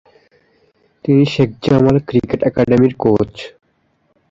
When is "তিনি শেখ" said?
1.05-1.49